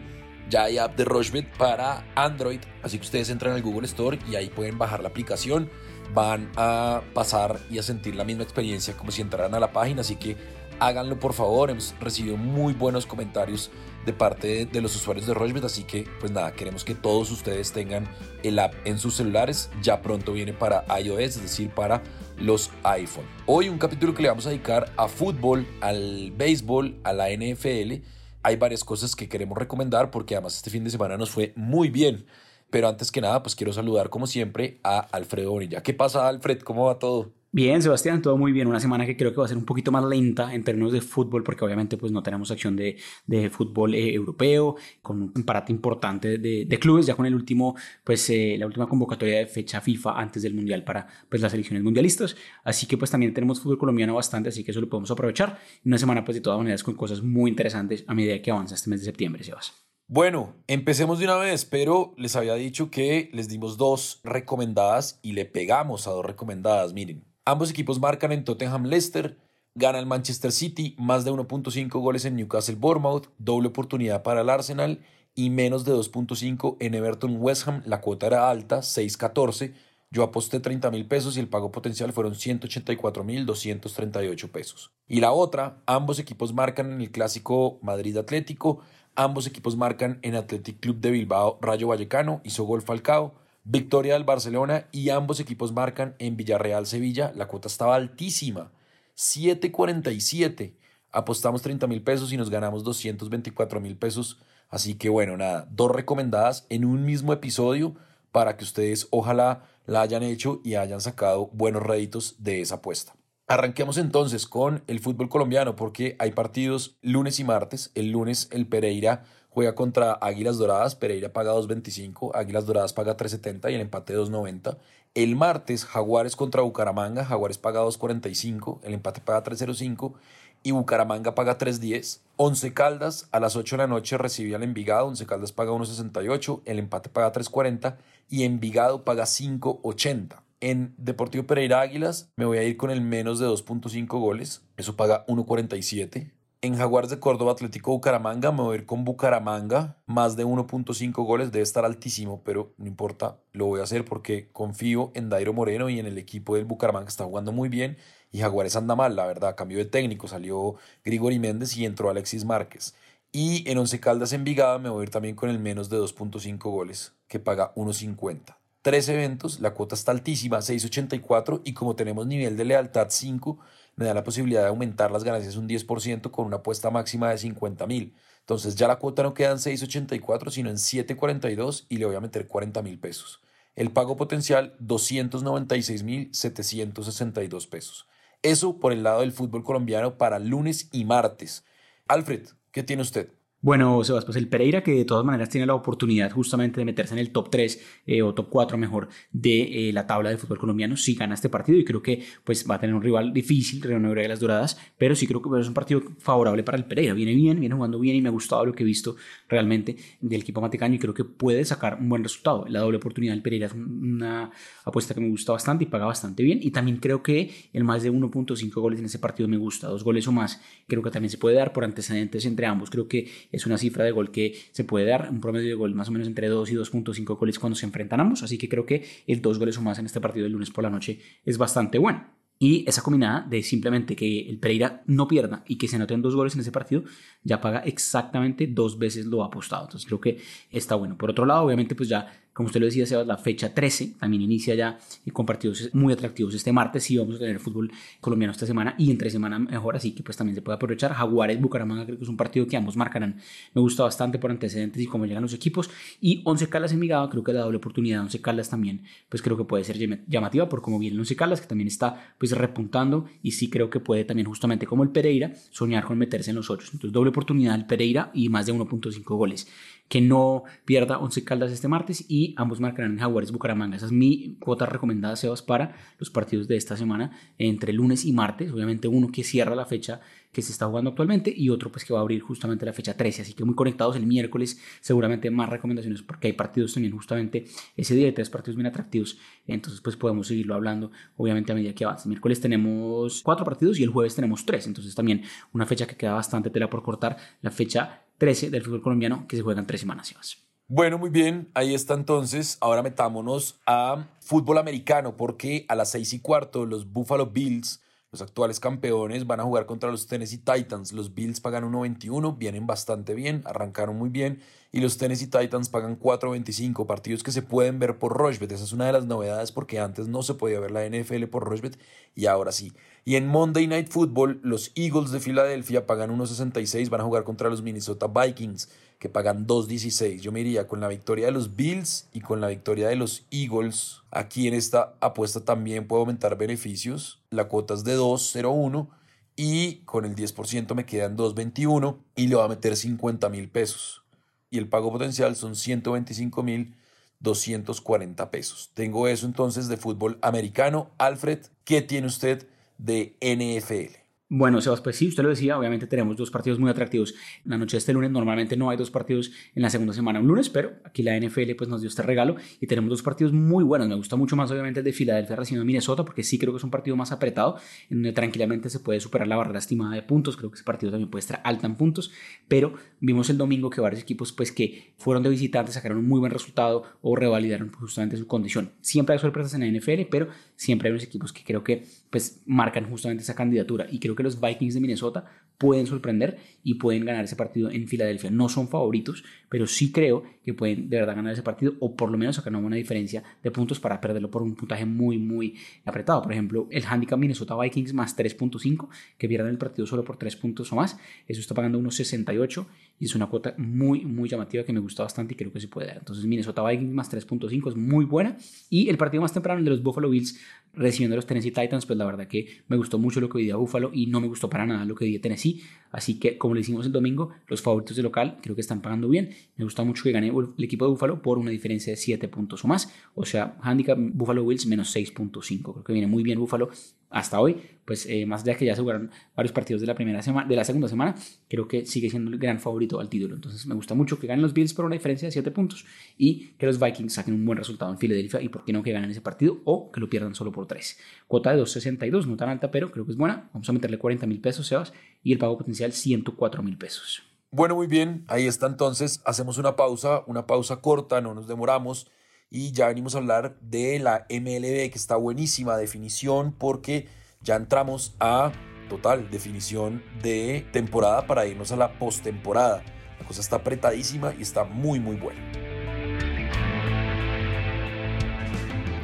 ya 0.48 0.62
hay 0.64 0.78
app 0.78 0.96
de 0.96 1.04
Rochbet 1.04 1.56
para 1.58 2.04
Android, 2.14 2.60
así 2.84 2.98
que 2.98 3.06
ustedes 3.06 3.28
entran 3.28 3.54
al 3.54 3.62
Google 3.62 3.86
Store 3.86 4.20
y 4.30 4.36
ahí 4.36 4.50
pueden 4.50 4.78
bajar 4.78 5.02
la 5.02 5.08
aplicación. 5.08 5.68
Van 6.14 6.48
a 6.54 7.02
pasar 7.12 7.58
y 7.68 7.78
a 7.78 7.82
sentir 7.82 8.14
la 8.14 8.22
misma 8.22 8.44
experiencia 8.44 8.96
como 8.96 9.10
si 9.10 9.20
entraran 9.20 9.52
a 9.52 9.58
la 9.58 9.72
página, 9.72 10.02
así 10.02 10.14
que 10.14 10.36
háganlo 10.80 11.20
por 11.20 11.34
favor. 11.34 11.70
Hemos 11.70 11.94
recibido 12.00 12.36
muy 12.36 12.72
buenos 12.72 13.06
comentarios 13.06 13.70
de 14.04 14.12
parte 14.12 14.66
de, 14.66 14.80
los 14.80 14.96
usuarios 14.96 15.26
de 15.26 15.34
Rochbet, 15.34 15.64
así 15.64 15.84
que 15.84 16.08
pues 16.18 16.32
nada, 16.32 16.52
queremos 16.52 16.84
que 16.84 16.94
todos 16.94 17.30
ustedes 17.30 17.72
tengan 17.72 18.08
el 18.42 18.58
app 18.58 18.74
en 18.84 18.98
sus 18.98 19.16
celulares. 19.16 19.70
Ya 19.82 20.02
pronto 20.02 20.32
viene 20.32 20.52
para 20.52 20.84
iOS, 20.98 21.20
es 21.20 21.42
decir, 21.42 21.70
para 21.70 22.02
los 22.38 22.70
iPhone. 22.82 23.26
Hoy 23.46 23.68
un 23.68 23.78
capítulo 23.78 24.14
que 24.14 24.22
le 24.22 24.28
vamos 24.28 24.46
a 24.46 24.50
dedicar 24.50 24.90
a 24.96 25.06
fútbol, 25.06 25.66
al 25.80 26.32
béisbol, 26.32 26.98
a 27.04 27.12
la 27.12 27.28
NFL. 27.30 28.02
Hay 28.42 28.56
varias 28.56 28.82
cosas 28.82 29.14
que 29.14 29.28
queremos 29.28 29.58
recomendar 29.58 30.10
porque 30.10 30.34
además 30.34 30.56
este 30.56 30.70
fin 30.70 30.82
de 30.82 30.90
semana 30.90 31.18
nos 31.18 31.30
fue 31.30 31.52
muy 31.56 31.90
bien. 31.90 32.24
Pero 32.70 32.88
antes 32.88 33.10
que 33.10 33.20
nada, 33.20 33.42
pues 33.42 33.56
quiero 33.56 33.72
saludar 33.72 34.10
como 34.10 34.26
siempre 34.26 34.78
a 34.84 35.00
Alfredo 35.00 35.50
Bonilla. 35.50 35.82
¿Qué 35.82 35.92
pasa, 35.92 36.28
Alfred? 36.28 36.60
¿Cómo 36.60 36.86
va 36.86 36.98
todo? 36.98 37.32
Bien, 37.52 37.82
Sebastián, 37.82 38.22
todo 38.22 38.36
muy 38.36 38.52
bien. 38.52 38.68
Una 38.68 38.78
semana 38.78 39.04
que 39.04 39.16
creo 39.16 39.32
que 39.32 39.38
va 39.38 39.44
a 39.44 39.48
ser 39.48 39.56
un 39.56 39.64
poquito 39.64 39.90
más 39.90 40.04
lenta 40.04 40.54
en 40.54 40.62
términos 40.62 40.92
de 40.92 41.00
fútbol, 41.00 41.42
porque 41.42 41.64
obviamente 41.64 41.96
pues 41.96 42.12
no 42.12 42.22
tenemos 42.22 42.52
acción 42.52 42.76
de, 42.76 42.96
de 43.26 43.50
fútbol 43.50 43.94
eh, 43.96 44.14
europeo, 44.14 44.76
con 45.02 45.20
un 45.34 45.42
parate 45.42 45.72
importante 45.72 46.38
de, 46.38 46.64
de, 46.64 46.78
clubes, 46.78 47.06
ya 47.06 47.16
con 47.16 47.26
el 47.26 47.34
último, 47.34 47.74
pues 48.04 48.30
eh, 48.30 48.54
la 48.56 48.66
última 48.66 48.86
convocatoria 48.86 49.38
de 49.38 49.46
fecha 49.46 49.80
FIFA 49.80 50.20
antes 50.20 50.44
del 50.44 50.54
Mundial 50.54 50.84
para 50.84 51.08
pues 51.28 51.42
las 51.42 51.52
elecciones 51.52 51.82
mundialistas. 51.82 52.36
Así 52.62 52.86
que 52.86 52.96
pues 52.96 53.10
también 53.10 53.34
tenemos 53.34 53.60
fútbol 53.60 53.78
colombiano 53.78 54.14
bastante, 54.14 54.50
así 54.50 54.62
que 54.62 54.70
eso 54.70 54.80
lo 54.80 54.88
podemos 54.88 55.10
aprovechar. 55.10 55.58
Una 55.84 55.98
semana 55.98 56.24
pues 56.24 56.36
de 56.36 56.42
todas 56.42 56.58
maneras 56.58 56.84
con 56.84 56.94
cosas 56.94 57.20
muy 57.20 57.50
interesantes 57.50 58.04
a 58.06 58.14
medida 58.14 58.40
que 58.40 58.52
avanza 58.52 58.76
este 58.76 58.90
mes 58.90 59.00
de 59.00 59.06
septiembre, 59.06 59.42
Sebas. 59.42 59.72
Bueno, 60.06 60.56
empecemos 60.66 61.18
de 61.18 61.24
una 61.24 61.36
vez, 61.36 61.64
pero 61.64 62.14
les 62.16 62.34
había 62.36 62.54
dicho 62.54 62.90
que 62.90 63.28
les 63.32 63.48
dimos 63.48 63.76
dos 63.76 64.20
recomendadas 64.22 65.18
y 65.22 65.32
le 65.32 65.46
pegamos 65.46 66.06
a 66.06 66.10
dos 66.10 66.24
recomendadas. 66.24 66.92
Miren, 66.92 67.29
Ambos 67.50 67.68
equipos 67.68 67.98
marcan 67.98 68.30
en 68.30 68.44
Tottenham 68.44 68.84
Leicester, 68.84 69.36
gana 69.74 69.98
el 69.98 70.06
Manchester 70.06 70.52
City, 70.52 70.94
más 71.00 71.24
de 71.24 71.32
1.5 71.32 71.88
goles 72.00 72.24
en 72.24 72.36
Newcastle 72.36 72.76
Bournemouth, 72.76 73.26
doble 73.38 73.66
oportunidad 73.66 74.22
para 74.22 74.42
el 74.42 74.50
Arsenal 74.50 75.00
y 75.34 75.50
menos 75.50 75.84
de 75.84 75.92
2.5 75.92 76.76
en 76.78 76.94
Everton 76.94 77.38
West 77.40 77.66
Ham. 77.66 77.82
La 77.86 78.00
cuota 78.00 78.28
era 78.28 78.48
alta, 78.48 78.82
6.14. 78.82 79.74
Yo 80.12 80.22
aposté 80.22 80.60
30 80.60 80.92
mil 80.92 81.08
pesos 81.08 81.36
y 81.36 81.40
el 81.40 81.48
pago 81.48 81.72
potencial 81.72 82.12
fueron 82.12 82.36
184 82.36 83.24
mil 83.24 83.44
238 83.46 84.52
pesos. 84.52 84.92
Y 85.08 85.18
la 85.18 85.32
otra, 85.32 85.82
ambos 85.86 86.20
equipos 86.20 86.54
marcan 86.54 86.92
en 86.92 87.00
el 87.00 87.10
clásico 87.10 87.80
Madrid 87.82 88.16
Atlético, 88.16 88.78
ambos 89.16 89.48
equipos 89.48 89.76
marcan 89.76 90.20
en 90.22 90.36
Athletic 90.36 90.78
Club 90.78 91.00
de 91.00 91.10
Bilbao 91.10 91.58
Rayo 91.60 91.88
Vallecano, 91.88 92.42
hizo 92.44 92.62
gol 92.62 92.80
Falcao. 92.80 93.34
Victoria 93.64 94.14
del 94.14 94.24
Barcelona 94.24 94.86
y 94.90 95.10
ambos 95.10 95.40
equipos 95.40 95.72
marcan 95.72 96.14
en 96.18 96.36
Villarreal 96.36 96.86
Sevilla. 96.86 97.32
La 97.36 97.46
cuota 97.48 97.68
estaba 97.68 97.94
altísima, 97.94 98.72
7.47. 99.16 100.74
Apostamos 101.12 101.62
30 101.62 101.86
mil 101.86 102.02
pesos 102.02 102.32
y 102.32 102.36
nos 102.36 102.50
ganamos 102.50 102.84
224 102.84 103.80
mil 103.80 103.96
pesos. 103.96 104.40
Así 104.68 104.94
que 104.94 105.08
bueno, 105.08 105.36
nada, 105.36 105.66
dos 105.70 105.90
recomendadas 105.90 106.66
en 106.68 106.84
un 106.84 107.04
mismo 107.04 107.32
episodio 107.32 107.96
para 108.32 108.56
que 108.56 108.64
ustedes 108.64 109.08
ojalá 109.10 109.64
la 109.86 110.02
hayan 110.02 110.22
hecho 110.22 110.60
y 110.64 110.76
hayan 110.76 111.00
sacado 111.00 111.50
buenos 111.52 111.82
réditos 111.82 112.36
de 112.38 112.60
esa 112.60 112.76
apuesta. 112.76 113.14
Arranquemos 113.48 113.98
entonces 113.98 114.46
con 114.46 114.84
el 114.86 115.00
fútbol 115.00 115.28
colombiano 115.28 115.74
porque 115.74 116.14
hay 116.20 116.30
partidos 116.30 116.96
lunes 117.02 117.40
y 117.40 117.44
martes. 117.44 117.90
El 117.96 118.12
lunes 118.12 118.48
el 118.52 118.68
Pereira 118.68 119.24
juega 119.50 119.74
contra 119.74 120.12
Águilas 120.12 120.58
Doradas, 120.58 120.94
Pereira 120.94 121.32
paga 121.32 121.52
2.25, 121.52 122.30
Águilas 122.34 122.66
Doradas 122.66 122.92
paga 122.92 123.16
3.70 123.16 123.70
y 123.70 123.74
el 123.74 123.80
empate 123.82 124.16
2.90. 124.16 124.78
El 125.14 125.34
martes 125.36 125.84
Jaguares 125.84 126.36
contra 126.36 126.62
Bucaramanga, 126.62 127.24
Jaguares 127.24 127.58
paga 127.58 127.82
2.45, 127.82 128.78
el 128.84 128.94
empate 128.94 129.20
paga 129.20 129.42
3.05 129.42 130.14
y 130.62 130.70
Bucaramanga 130.70 131.34
paga 131.34 131.58
3.10. 131.58 132.20
Once 132.36 132.72
Caldas 132.72 133.28
a 133.32 133.40
las 133.40 133.56
8 133.56 133.76
de 133.76 133.82
la 133.82 133.86
noche 133.88 134.16
recibe 134.18 134.54
al 134.54 134.62
Envigado, 134.62 135.08
Once 135.08 135.26
Caldas 135.26 135.52
paga 135.52 135.72
1.68, 135.72 136.60
el 136.64 136.78
empate 136.78 137.08
paga 137.08 137.32
3.40 137.32 137.96
y 138.28 138.44
Envigado 138.44 139.04
paga 139.04 139.24
5.80. 139.24 140.42
En 140.62 140.94
Deportivo 140.98 141.46
Pereira 141.46 141.80
Águilas 141.80 142.30
me 142.36 142.44
voy 142.44 142.58
a 142.58 142.62
ir 142.62 142.76
con 142.76 142.90
el 142.90 143.00
menos 143.00 143.38
de 143.38 143.46
2.5 143.46 144.06
goles, 144.20 144.62
eso 144.76 144.94
paga 144.94 145.26
1.47. 145.26 146.30
En 146.62 146.76
Jaguares 146.76 147.08
de 147.08 147.18
Córdoba 147.18 147.52
Atlético 147.52 147.92
Bucaramanga 147.92 148.52
me 148.52 148.60
voy 148.60 148.74
a 148.74 148.80
ir 148.80 148.84
con 148.84 149.02
Bucaramanga, 149.02 149.96
más 150.04 150.36
de 150.36 150.44
1.5 150.44 151.24
goles, 151.24 151.52
debe 151.52 151.62
estar 151.62 151.86
altísimo, 151.86 152.42
pero 152.44 152.74
no 152.76 152.86
importa, 152.86 153.38
lo 153.54 153.64
voy 153.64 153.80
a 153.80 153.84
hacer 153.84 154.04
porque 154.04 154.50
confío 154.52 155.10
en 155.14 155.30
Dairo 155.30 155.54
Moreno 155.54 155.88
y 155.88 155.98
en 155.98 156.04
el 156.04 156.18
equipo 156.18 156.56
del 156.56 156.66
Bucaramanga 156.66 157.08
está 157.08 157.24
jugando 157.24 157.50
muy 157.50 157.70
bien 157.70 157.96
y 158.30 158.40
Jaguares 158.40 158.76
anda 158.76 158.94
mal, 158.94 159.16
la 159.16 159.24
verdad, 159.24 159.56
cambio 159.56 159.78
de 159.78 159.86
técnico, 159.86 160.28
salió 160.28 160.74
Grigori 161.02 161.38
Méndez 161.38 161.74
y 161.78 161.86
entró 161.86 162.10
Alexis 162.10 162.44
Márquez. 162.44 162.94
Y 163.32 163.66
en 163.70 163.78
Once 163.78 163.98
Caldas 163.98 164.34
Envigada 164.34 164.78
me 164.78 164.90
voy 164.90 165.00
a 165.00 165.04
ir 165.04 165.10
también 165.10 165.36
con 165.36 165.48
el 165.48 165.60
menos 165.60 165.88
de 165.88 165.96
2.5 165.96 166.58
goles, 166.70 167.14
que 167.26 167.38
paga 167.38 167.72
1.50 167.74 168.60
tres 168.82 169.08
eventos, 169.08 169.60
la 169.60 169.74
cuota 169.74 169.94
está 169.94 170.12
altísima, 170.12 170.58
6.84 170.58 171.60
y 171.64 171.74
como 171.74 171.96
tenemos 171.96 172.26
nivel 172.26 172.56
de 172.56 172.64
lealtad 172.64 173.08
5, 173.10 173.58
me 174.00 174.06
da 174.06 174.14
la 174.14 174.24
posibilidad 174.24 174.62
de 174.62 174.68
aumentar 174.68 175.10
las 175.10 175.24
ganancias 175.24 175.56
un 175.56 175.68
10% 175.68 176.30
con 176.30 176.46
una 176.46 176.56
apuesta 176.56 176.90
máxima 176.90 177.30
de 177.30 177.36
50 177.38 177.86
mil. 177.86 178.14
Entonces 178.40 178.74
ya 178.74 178.88
la 178.88 178.96
cuota 178.96 179.22
no 179.22 179.34
queda 179.34 179.50
en 179.50 179.58
6.84 179.58 180.50
sino 180.50 180.70
en 180.70 180.76
7.42 180.76 181.84
y 181.90 181.98
le 181.98 182.06
voy 182.06 182.16
a 182.16 182.20
meter 182.20 182.46
40 182.46 182.82
mil 182.82 182.98
pesos. 182.98 183.42
El 183.76 183.90
pago 183.90 184.16
potencial 184.16 184.74
296 184.78 186.02
mil 186.02 186.30
762 186.32 187.66
pesos. 187.66 188.08
Eso 188.42 188.78
por 188.78 188.92
el 188.92 189.02
lado 189.02 189.20
del 189.20 189.32
fútbol 189.32 189.62
colombiano 189.62 190.16
para 190.16 190.38
lunes 190.38 190.88
y 190.92 191.04
martes. 191.04 191.64
Alfred, 192.08 192.48
¿qué 192.72 192.82
tiene 192.82 193.02
usted? 193.02 193.28
Bueno, 193.62 194.02
Sebas, 194.04 194.24
pues 194.24 194.38
el 194.38 194.48
Pereira 194.48 194.82
que 194.82 194.92
de 194.92 195.04
todas 195.04 195.22
maneras 195.22 195.50
tiene 195.50 195.66
la 195.66 195.74
oportunidad 195.74 196.30
justamente 196.30 196.80
de 196.80 196.86
meterse 196.86 197.12
en 197.12 197.18
el 197.18 197.30
top 197.30 197.50
3 197.50 198.00
eh, 198.06 198.22
o 198.22 198.32
top 198.32 198.48
4 198.48 198.78
mejor 198.78 199.08
de 199.32 199.90
eh, 199.90 199.92
la 199.92 200.06
tabla 200.06 200.30
del 200.30 200.38
fútbol 200.38 200.58
colombiano, 200.58 200.96
sí 200.96 201.14
gana 201.14 201.34
este 201.34 201.50
partido 201.50 201.76
y 201.78 201.84
creo 201.84 202.00
que 202.00 202.24
pues 202.42 202.64
va 202.68 202.76
a 202.76 202.80
tener 202.80 202.96
un 202.96 203.02
rival 203.02 203.34
difícil, 203.34 203.82
Río 203.82 203.98
Negro 203.98 204.18
de 204.18 204.28
las 204.28 204.40
Doradas, 204.40 204.78
pero 204.96 205.14
sí 205.14 205.26
creo 205.26 205.42
que 205.42 205.60
es 205.60 205.68
un 205.68 205.74
partido 205.74 206.00
favorable 206.20 206.62
para 206.62 206.78
el 206.78 206.86
Pereira, 206.86 207.12
viene 207.12 207.34
bien, 207.34 207.60
viene 207.60 207.74
jugando 207.74 207.98
bien 208.00 208.16
y 208.16 208.22
me 208.22 208.30
ha 208.30 208.32
gustado 208.32 208.64
lo 208.64 208.72
que 208.72 208.82
he 208.82 208.86
visto 208.86 209.16
realmente 209.46 209.94
del 210.22 210.40
equipo 210.40 210.62
maticaño 210.62 210.94
y 210.94 210.98
creo 210.98 211.12
que 211.12 211.24
puede 211.24 211.62
sacar 211.66 211.98
un 212.00 212.08
buen 212.08 212.22
resultado. 212.22 212.64
La 212.66 212.80
doble 212.80 212.96
oportunidad 212.96 213.34
del 213.34 213.42
Pereira 213.42 213.66
es 213.66 213.74
una 213.74 214.50
apuesta 214.86 215.12
que 215.12 215.20
me 215.20 215.28
gusta 215.28 215.52
bastante 215.52 215.84
y 215.84 215.86
paga 215.86 216.06
bastante 216.06 216.42
bien 216.42 216.60
y 216.62 216.70
también 216.70 216.96
creo 216.96 217.22
que 217.22 217.50
el 217.74 217.84
más 217.84 218.02
de 218.02 218.10
1.5 218.10 218.72
goles 218.80 219.00
en 219.00 219.04
ese 219.04 219.18
partido 219.18 219.50
me 219.50 219.58
gusta, 219.58 219.88
dos 219.88 220.02
goles 220.02 220.26
o 220.28 220.32
más, 220.32 220.62
creo 220.88 221.02
que 221.02 221.10
también 221.10 221.28
se 221.28 221.36
puede 221.36 221.56
dar 221.56 221.74
por 221.74 221.84
antecedentes 221.84 222.46
entre 222.46 222.64
ambos, 222.64 222.88
creo 222.88 223.06
que 223.06 223.28
es 223.52 223.66
una 223.66 223.78
cifra 223.78 224.04
de 224.04 224.10
gol 224.10 224.30
que 224.30 224.54
se 224.72 224.84
puede 224.84 225.06
dar, 225.06 225.28
un 225.30 225.40
promedio 225.40 225.68
de 225.68 225.74
gol 225.74 225.94
más 225.94 226.08
o 226.08 226.12
menos 226.12 226.28
entre 226.28 226.48
2 226.48 226.70
y 226.70 226.74
2.5 226.74 227.38
goles 227.38 227.58
cuando 227.58 227.76
se 227.76 227.86
enfrentan 227.86 228.20
ambos, 228.20 228.42
así 228.42 228.58
que 228.58 228.68
creo 228.68 228.86
que 228.86 229.04
el 229.26 229.42
2 229.42 229.58
goles 229.58 229.78
o 229.78 229.82
más 229.82 229.98
en 229.98 230.06
este 230.06 230.20
partido 230.20 230.44
del 230.44 230.52
lunes 230.52 230.70
por 230.70 230.84
la 230.84 230.90
noche 230.90 231.20
es 231.44 231.58
bastante 231.58 231.98
bueno. 231.98 232.40
Y 232.62 232.84
esa 232.86 233.00
combinada 233.00 233.46
de 233.48 233.62
simplemente 233.62 234.14
que 234.14 234.50
el 234.50 234.58
Pereira 234.58 235.02
no 235.06 235.26
pierda 235.26 235.64
y 235.66 235.78
que 235.78 235.88
se 235.88 235.96
anoten 235.96 236.20
dos 236.20 236.36
goles 236.36 236.54
en 236.54 236.60
ese 236.60 236.70
partido, 236.70 237.04
ya 237.42 237.58
paga 237.58 237.78
exactamente 237.80 238.66
dos 238.66 238.98
veces 238.98 239.24
lo 239.24 239.42
apostado. 239.42 239.84
Entonces 239.84 240.06
creo 240.06 240.20
que 240.20 240.38
está 240.70 240.94
bueno. 240.94 241.16
Por 241.16 241.30
otro 241.30 241.46
lado, 241.46 241.64
obviamente, 241.64 241.94
pues 241.94 242.10
ya 242.10 242.30
como 242.60 242.66
usted 242.66 242.80
lo 242.80 242.84
decía, 242.84 243.06
Sebas, 243.06 243.26
la 243.26 243.38
fecha 243.38 243.72
13 243.72 244.16
también 244.20 244.42
inicia 244.42 244.74
ya 244.74 244.98
con 245.32 245.46
partidos 245.46 245.88
muy 245.94 246.12
atractivos 246.12 246.54
este 246.54 246.70
martes. 246.72 247.04
Sí, 247.04 247.16
vamos 247.16 247.36
a 247.36 247.38
tener 247.38 247.58
fútbol 247.58 247.90
colombiano 248.20 248.52
esta 248.52 248.66
semana 248.66 248.94
y 248.98 249.10
entre 249.10 249.30
semana 249.30 249.58
mejor, 249.58 249.96
así 249.96 250.12
que 250.12 250.22
pues 250.22 250.36
también 250.36 250.56
se 250.56 250.60
puede 250.60 250.76
aprovechar. 250.76 251.14
Jaguares, 251.14 251.58
Bucaramanga, 251.58 252.04
creo 252.04 252.18
que 252.18 252.24
es 252.24 252.28
un 252.28 252.36
partido 252.36 252.66
que 252.66 252.76
ambos 252.76 252.98
marcarán. 252.98 253.36
Me 253.72 253.80
gusta 253.80 254.02
bastante 254.02 254.38
por 254.38 254.50
antecedentes 254.50 255.00
y 255.00 255.06
cómo 255.06 255.24
llegan 255.24 255.42
los 255.42 255.54
equipos. 255.54 255.88
Y 256.20 256.42
Once 256.44 256.68
Caldas 256.68 256.92
Envigado, 256.92 257.30
creo 257.30 257.42
que 257.42 257.54
la 257.54 257.62
doble 257.62 257.78
oportunidad 257.78 258.18
de 258.18 258.24
Once 258.24 258.42
Caldas 258.42 258.68
también, 258.68 259.04
pues 259.30 259.40
creo 259.40 259.56
que 259.56 259.64
puede 259.64 259.82
ser 259.84 259.96
llamativa 260.28 260.68
por 260.68 260.82
cómo 260.82 260.98
viene 260.98 261.18
Once 261.18 261.34
Caldas, 261.34 261.62
que 261.62 261.66
también 261.66 261.88
está 261.88 262.34
pues 262.36 262.52
repuntando 262.52 263.24
y 263.42 263.52
sí 263.52 263.70
creo 263.70 263.88
que 263.88 264.00
puede 264.00 264.24
también 264.24 264.46
justamente 264.46 264.84
como 264.84 265.02
el 265.02 265.08
Pereira 265.08 265.54
soñar 265.70 266.04
con 266.04 266.18
meterse 266.18 266.50
en 266.50 266.56
los 266.56 266.68
ocho. 266.68 266.90
Entonces 266.92 267.10
doble 267.10 267.30
oportunidad 267.30 267.74
el 267.74 267.86
Pereira 267.86 268.30
y 268.34 268.50
más 268.50 268.66
de 268.66 268.74
1.5 268.74 269.22
goles 269.34 269.66
que 270.10 270.20
no 270.20 270.64
pierda 270.84 271.18
11 271.18 271.44
Caldas 271.44 271.70
este 271.70 271.86
martes 271.86 272.24
y 272.28 272.52
ambos 272.56 272.80
marcarán 272.80 273.12
en 273.12 273.20
Jaguares 273.20 273.52
Bucaramanga. 273.52 273.96
Esa 273.96 274.06
es 274.06 274.12
mi 274.12 274.56
cuota 274.58 274.84
recomendada, 274.84 275.36
Sebas, 275.36 275.62
para 275.62 275.94
los 276.18 276.30
partidos 276.30 276.66
de 276.66 276.76
esta 276.76 276.96
semana 276.96 277.30
entre 277.58 277.92
lunes 277.92 278.24
y 278.24 278.32
martes. 278.32 278.72
Obviamente 278.72 279.06
uno 279.06 279.28
que 279.28 279.44
cierra 279.44 279.76
la 279.76 279.86
fecha 279.86 280.20
que 280.52 280.62
se 280.62 280.72
está 280.72 280.86
jugando 280.86 281.10
actualmente 281.10 281.52
y 281.54 281.70
otro 281.70 281.92
pues 281.92 282.04
que 282.04 282.12
va 282.12 282.18
a 282.18 282.22
abrir 282.22 282.40
justamente 282.40 282.84
la 282.84 282.92
fecha 282.92 283.16
13. 283.16 283.42
Así 283.42 283.54
que 283.54 283.64
muy 283.64 283.74
conectados 283.74 284.16
el 284.16 284.26
miércoles, 284.26 284.80
seguramente 285.00 285.50
más 285.50 285.68
recomendaciones 285.68 286.22
porque 286.22 286.48
hay 286.48 286.52
partidos 286.54 286.94
también 286.94 287.14
justamente 287.14 287.64
ese 287.96 288.14
día, 288.14 288.26
hay 288.26 288.32
tres 288.32 288.50
partidos 288.50 288.76
bien 288.76 288.86
atractivos. 288.86 289.38
Entonces 289.66 290.00
pues 290.00 290.16
podemos 290.16 290.48
seguirlo 290.48 290.74
hablando 290.74 291.10
obviamente 291.36 291.72
a 291.72 291.74
medida 291.74 291.94
que 291.94 292.04
avanza. 292.04 292.24
El 292.24 292.30
miércoles 292.30 292.60
tenemos 292.60 293.42
cuatro 293.42 293.64
partidos 293.64 293.98
y 293.98 294.02
el 294.02 294.10
jueves 294.10 294.34
tenemos 294.34 294.66
tres. 294.66 294.86
Entonces 294.86 295.14
también 295.14 295.42
una 295.72 295.86
fecha 295.86 296.06
que 296.06 296.16
queda 296.16 296.34
bastante 296.34 296.70
tela 296.70 296.90
por 296.90 297.02
cortar, 297.02 297.36
la 297.62 297.70
fecha 297.70 298.24
13 298.38 298.70
del 298.70 298.82
fútbol 298.82 299.02
colombiano 299.02 299.46
que 299.46 299.56
se 299.56 299.62
juega 299.62 299.80
en 299.80 299.86
tres 299.86 300.00
semanas 300.00 300.34
más. 300.34 300.56
Bueno, 300.92 301.18
muy 301.18 301.30
bien, 301.30 301.70
ahí 301.74 301.94
está 301.94 302.14
entonces. 302.14 302.76
Ahora 302.80 303.02
metámonos 303.02 303.80
a 303.86 304.28
fútbol 304.40 304.78
americano 304.78 305.36
porque 305.36 305.84
a 305.88 305.94
las 305.94 306.10
seis 306.10 306.32
y 306.32 306.40
cuarto 306.40 306.84
los 306.84 307.12
Buffalo 307.12 307.46
Bills 307.46 308.02
los 308.32 308.42
actuales 308.42 308.78
campeones 308.78 309.46
van 309.46 309.60
a 309.60 309.64
jugar 309.64 309.86
contra 309.86 310.10
los 310.10 310.26
Tennessee 310.26 310.58
Titans. 310.58 311.12
Los 311.12 311.34
Bills 311.34 311.60
pagan 311.60 311.90
1.21, 311.90 312.56
vienen 312.56 312.86
bastante 312.86 313.34
bien, 313.34 313.62
arrancaron 313.64 314.16
muy 314.16 314.30
bien. 314.30 314.60
Y 314.92 315.00
los 315.00 315.18
Tennessee 315.18 315.46
Titans 315.46 315.88
pagan 315.88 316.18
4.25, 316.18 317.06
partidos 317.06 317.42
que 317.42 317.52
se 317.52 317.62
pueden 317.62 317.98
ver 318.00 318.18
por 318.18 318.36
Rochbet. 318.36 318.72
Esa 318.72 318.84
es 318.84 318.92
una 318.92 319.06
de 319.06 319.12
las 319.12 319.26
novedades 319.26 319.70
porque 319.70 320.00
antes 320.00 320.26
no 320.26 320.42
se 320.42 320.54
podía 320.54 320.80
ver 320.80 320.90
la 320.90 321.08
NFL 321.08 321.44
por 321.44 321.64
Rochbet 321.64 321.96
y 322.34 322.46
ahora 322.46 322.72
sí. 322.72 322.92
Y 323.24 323.36
en 323.36 323.46
Monday 323.46 323.86
Night 323.86 324.08
Football, 324.08 324.60
los 324.64 324.90
Eagles 324.96 325.30
de 325.30 325.38
Filadelfia 325.38 326.06
pagan 326.06 326.36
1.66, 326.36 327.08
van 327.08 327.20
a 327.20 327.24
jugar 327.24 327.44
contra 327.44 327.68
los 327.68 327.82
Minnesota 327.82 328.26
Vikings 328.26 328.88
que 329.20 329.28
pagan 329.28 329.66
2.16. 329.66 330.40
Yo 330.40 330.50
me 330.50 330.60
iría 330.60 330.88
con 330.88 331.00
la 331.00 331.06
victoria 331.06 331.46
de 331.46 331.52
los 331.52 331.76
Bills 331.76 332.28
y 332.32 332.40
con 332.40 332.60
la 332.60 332.68
victoria 332.68 333.08
de 333.08 333.16
los 333.16 333.44
Eagles. 333.50 334.22
Aquí 334.30 334.66
en 334.66 334.74
esta 334.74 335.14
apuesta 335.20 335.60
también 335.60 336.08
puedo 336.08 336.22
aumentar 336.22 336.56
beneficios. 336.56 337.42
La 337.50 337.68
cuota 337.68 337.94
es 337.94 338.02
de 338.02 338.16
2.01 338.18 339.08
y 339.56 339.96
con 340.06 340.24
el 340.24 340.34
10% 340.34 340.94
me 340.94 341.04
quedan 341.04 341.36
2.21 341.36 342.16
y 342.34 342.48
le 342.48 342.54
voy 342.56 342.64
a 342.64 342.68
meter 342.68 342.96
50 342.96 343.48
mil 343.50 343.68
pesos. 343.68 344.24
Y 344.70 344.78
el 344.78 344.88
pago 344.88 345.10
potencial 345.10 345.56
son 345.56 345.76
125 345.76 346.62
mil 346.62 346.94
240 347.40 348.50
pesos. 348.50 348.90
Tengo 348.94 349.26
eso 349.26 349.46
entonces 349.46 349.88
de 349.88 349.96
fútbol 349.96 350.38
americano. 350.42 351.10
Alfred, 351.18 351.60
¿qué 351.84 352.02
tiene 352.02 352.26
usted 352.26 352.66
de 352.98 353.36
NFL? 353.40 354.19
Bueno, 354.52 354.80
Sebas, 354.80 355.00
pues 355.00 355.14
sí, 355.14 355.28
usted 355.28 355.44
lo 355.44 355.48
decía, 355.48 355.78
obviamente 355.78 356.08
tenemos 356.08 356.36
dos 356.36 356.50
partidos 356.50 356.80
muy 356.80 356.90
atractivos. 356.90 357.36
La 357.64 357.78
noche 357.78 357.92
de 357.92 357.98
este 357.98 358.12
lunes 358.12 358.32
normalmente 358.32 358.76
no 358.76 358.90
hay 358.90 358.96
dos 358.96 359.08
partidos 359.08 359.52
en 359.76 359.82
la 359.82 359.90
segunda 359.90 360.12
semana 360.12 360.40
un 360.40 360.48
lunes, 360.48 360.68
pero 360.68 360.94
aquí 361.04 361.22
la 361.22 361.38
NFL 361.38 361.76
pues 361.78 361.88
nos 361.88 362.00
dio 362.00 362.08
este 362.08 362.22
regalo 362.22 362.56
y 362.80 362.88
tenemos 362.88 363.10
dos 363.10 363.22
partidos 363.22 363.52
muy 363.52 363.84
buenos. 363.84 364.08
Me 364.08 364.16
gusta 364.16 364.34
mucho 364.34 364.56
más 364.56 364.68
obviamente 364.72 364.98
el 364.98 365.04
de 365.04 365.12
Filadelfia 365.12 365.54
recibiendo 365.54 365.84
Minnesota 365.84 366.24
porque 366.24 366.42
sí 366.42 366.58
creo 366.58 366.72
que 366.72 366.78
es 366.78 366.82
un 366.82 366.90
partido 366.90 367.14
más 367.14 367.30
apretado, 367.30 367.76
en 368.10 368.16
donde 368.16 368.32
tranquilamente 368.32 368.90
se 368.90 368.98
puede 368.98 369.20
superar 369.20 369.46
la 369.46 369.54
barrera 369.54 369.78
estimada 369.78 370.16
de 370.16 370.22
puntos. 370.22 370.56
Creo 370.56 370.68
que 370.68 370.74
ese 370.74 370.84
partido 370.84 371.12
también 371.12 371.30
puede 371.30 371.42
estar 371.42 371.60
alta 371.62 371.86
en 371.86 371.94
puntos, 371.94 372.32
pero 372.66 372.94
vimos 373.20 373.50
el 373.50 373.56
domingo 373.56 373.88
que 373.88 374.00
varios 374.00 374.20
equipos 374.20 374.50
pues 374.50 374.72
que 374.72 375.12
fueron 375.16 375.44
de 375.44 375.50
visitantes 375.50 375.94
sacaron 375.94 376.18
un 376.18 376.26
muy 376.26 376.40
buen 376.40 376.50
resultado 376.50 377.04
o 377.22 377.36
revalidaron 377.36 377.92
justamente 377.92 378.36
su 378.36 378.48
condición. 378.48 378.90
Siempre 379.00 379.34
hay 379.34 379.38
sorpresas 379.38 379.74
en 379.74 379.82
la 379.82 379.86
NFL, 379.96 380.22
pero 380.28 380.48
siempre 380.74 381.06
hay 381.06 381.12
unos 381.12 381.22
equipos 381.22 381.52
que 381.52 381.62
creo 381.62 381.84
que 381.84 382.04
pues 382.30 382.62
marcan 382.66 383.08
justamente 383.08 383.44
esa 383.44 383.54
candidatura 383.54 384.08
y 384.10 384.18
creo 384.18 384.34
que 384.34 384.39
los 384.42 384.60
Vikings 384.60 384.94
de 384.94 385.00
Minnesota 385.00 385.44
pueden 385.80 386.06
sorprender 386.06 386.58
y 386.84 386.94
pueden 386.94 387.24
ganar 387.24 387.44
ese 387.44 387.56
partido 387.56 387.90
en 387.90 388.06
Filadelfia. 388.06 388.50
No 388.50 388.68
son 388.68 388.88
favoritos, 388.88 389.44
pero 389.70 389.86
sí 389.86 390.12
creo 390.12 390.42
que 390.62 390.74
pueden 390.74 391.08
de 391.08 391.18
verdad 391.18 391.36
ganar 391.36 391.54
ese 391.54 391.62
partido 391.62 391.94
o 392.00 392.14
por 392.14 392.30
lo 392.30 392.36
menos 392.36 392.56
sacar 392.56 392.70
una 392.70 392.82
buena 392.82 392.96
diferencia 392.96 393.42
de 393.62 393.70
puntos 393.70 393.98
para 393.98 394.20
perderlo 394.20 394.50
por 394.50 394.62
un 394.62 394.74
puntaje 394.74 395.06
muy, 395.06 395.38
muy 395.38 395.76
apretado. 396.04 396.42
Por 396.42 396.52
ejemplo, 396.52 396.86
el 396.90 397.02
handicap 397.06 397.38
Minnesota 397.38 397.74
Vikings 397.80 398.12
más 398.12 398.36
3.5, 398.36 399.08
que 399.38 399.48
pierdan 399.48 399.70
el 399.70 399.78
partido 399.78 400.06
solo 400.06 400.22
por 400.22 400.36
3 400.36 400.54
puntos 400.56 400.92
o 400.92 400.96
más. 400.96 401.18
Eso 401.48 401.62
está 401.62 401.74
pagando 401.74 401.98
unos 401.98 402.14
68 402.14 402.86
y 403.18 403.24
es 403.24 403.34
una 403.34 403.46
cuota 403.46 403.74
muy, 403.78 404.26
muy 404.26 404.50
llamativa 404.50 404.84
que 404.84 404.92
me 404.92 405.00
gusta 405.00 405.22
bastante 405.22 405.54
y 405.54 405.56
creo 405.56 405.72
que 405.72 405.80
se 405.80 405.88
puede 405.88 406.08
dar. 406.08 406.18
Entonces, 406.18 406.44
Minnesota 406.44 406.86
Vikings 406.86 407.14
más 407.14 407.32
3.5 407.32 407.88
es 407.88 407.96
muy 407.96 408.26
buena. 408.26 408.58
Y 408.90 409.08
el 409.08 409.16
partido 409.16 409.40
más 409.40 409.54
temprano, 409.54 409.78
el 409.78 409.84
de 409.86 409.92
los 409.92 410.02
Buffalo 410.02 410.28
Bills 410.28 410.60
recibiendo 410.92 411.36
los 411.36 411.46
Tennessee 411.46 411.70
Titans, 411.70 412.06
pues 412.06 412.18
la 412.18 412.24
verdad 412.24 412.48
que 412.48 412.82
me 412.88 412.96
gustó 412.96 413.18
mucho 413.18 413.40
lo 413.40 413.48
que 413.48 413.58
vi 413.58 413.70
a 413.70 413.76
Buffalo 413.76 414.10
y 414.12 414.26
no 414.26 414.40
me 414.40 414.48
gustó 414.48 414.68
para 414.68 414.86
nada 414.86 415.04
lo 415.04 415.14
que 415.14 415.24
vi 415.24 415.36
a 415.36 415.40
Tennessee. 415.40 415.82
Así 416.10 416.38
que, 416.38 416.58
como 416.58 416.74
le 416.74 416.80
hicimos 416.80 417.06
el 417.06 417.12
domingo, 417.12 417.50
los 417.68 417.82
favoritos 417.82 418.16
de 418.16 418.22
local 418.22 418.58
creo 418.62 418.74
que 418.74 418.80
están 418.80 419.00
pagando 419.00 419.28
bien. 419.28 419.50
Me 419.76 419.84
gusta 419.84 420.02
mucho 420.04 420.22
que 420.22 420.32
gane 420.32 420.48
el 420.48 420.84
equipo 420.84 421.04
de 421.04 421.12
Buffalo 421.12 421.42
por 421.42 421.58
una 421.58 421.70
diferencia 421.70 422.12
de 422.12 422.16
7 422.16 422.48
puntos 422.48 422.84
o 422.84 422.88
más. 422.88 423.12
O 423.34 423.44
sea, 423.44 423.76
handicap 423.80 424.18
Buffalo 424.18 424.66
Bills 424.66 424.86
menos 424.86 425.14
6.5. 425.14 425.92
Creo 425.92 426.04
que 426.04 426.12
viene 426.12 426.26
muy 426.26 426.42
bien 426.42 426.58
Buffalo 426.58 426.90
hasta 427.30 427.60
hoy, 427.60 427.80
pues 428.04 428.26
eh, 428.26 428.44
más 428.44 428.62
allá 428.62 428.76
que 428.76 428.84
ya 428.84 428.96
se 428.96 429.02
jugaron 429.02 429.30
varios 429.54 429.72
partidos 429.72 430.00
de 430.00 430.06
la 430.08 430.16
primera 430.16 430.42
semana, 430.42 430.68
de 430.68 430.74
la 430.74 430.84
segunda 430.84 431.08
semana, 431.08 431.36
creo 431.68 431.86
que 431.86 432.04
sigue 432.04 432.28
siendo 432.28 432.50
el 432.50 432.58
gran 432.58 432.80
favorito 432.80 433.20
al 433.20 433.28
título. 433.28 433.54
Entonces 433.54 433.86
me 433.86 433.94
gusta 433.94 434.14
mucho 434.14 434.38
que 434.38 434.48
ganen 434.48 434.62
los 434.62 434.74
Bills 434.74 434.92
por 434.94 435.04
una 435.04 435.14
diferencia 435.14 435.46
de 435.46 435.52
7 435.52 435.70
puntos 435.70 436.04
y 436.36 436.72
que 436.76 436.86
los 436.86 436.98
Vikings 436.98 437.32
saquen 437.32 437.54
un 437.54 437.64
buen 437.64 437.78
resultado 437.78 438.10
en 438.10 438.18
Filadelfia 438.18 438.60
y 438.60 438.68
por 438.68 438.84
qué 438.84 438.92
no 438.92 439.04
que 439.04 439.12
ganen 439.12 439.30
ese 439.30 439.40
partido 439.40 439.80
o 439.84 440.10
que 440.10 440.18
lo 440.18 440.28
pierdan 440.28 440.56
solo 440.56 440.72
por 440.72 440.86
3. 440.86 441.18
Cuota 441.46 441.72
de 441.72 441.80
2.62, 441.80 442.46
no 442.46 442.56
tan 442.56 442.68
alta, 442.68 442.90
pero 442.90 443.12
creo 443.12 443.24
que 443.24 443.30
es 443.30 443.38
buena. 443.38 443.70
Vamos 443.72 443.88
a 443.88 443.92
meterle 443.92 444.18
40 444.18 444.46
mil 444.48 444.60
pesos, 444.60 444.88
Sebas, 444.88 445.12
y 445.44 445.52
el 445.52 445.58
pago 445.58 445.78
potencial 445.78 446.12
104 446.12 446.82
mil 446.82 446.98
pesos. 446.98 447.44
Bueno, 447.70 447.94
muy 447.94 448.08
bien, 448.08 448.44
ahí 448.48 448.66
está 448.66 448.88
entonces. 448.88 449.40
Hacemos 449.44 449.78
una 449.78 449.94
pausa, 449.94 450.42
una 450.48 450.66
pausa 450.66 451.00
corta, 451.00 451.40
no 451.40 451.54
nos 451.54 451.68
demoramos 451.68 452.26
y 452.70 452.92
ya 452.92 453.08
venimos 453.08 453.34
a 453.34 453.38
hablar 453.38 453.76
de 453.80 454.20
la 454.20 454.46
MLB 454.48 455.10
que 455.10 455.16
está 455.16 455.36
buenísima 455.36 455.96
definición 455.96 456.72
porque 456.72 457.26
ya 457.62 457.74
entramos 457.74 458.36
a 458.38 458.72
total 459.08 459.50
definición 459.50 460.22
de 460.40 460.86
temporada 460.92 461.46
para 461.46 461.66
irnos 461.66 461.90
a 461.90 461.96
la 461.96 462.18
postemporada. 462.18 463.02
La 463.40 463.46
cosa 463.46 463.60
está 463.60 463.76
apretadísima 463.76 464.54
y 464.56 464.62
está 464.62 464.84
muy 464.84 465.18
muy 465.18 465.36
buena. 465.36 465.89